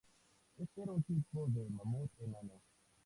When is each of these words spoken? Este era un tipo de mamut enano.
Este 0.57 0.81
era 0.81 0.93
un 0.93 1.03
tipo 1.03 1.45
de 1.49 1.69
mamut 1.69 2.11
enano. 2.21 2.59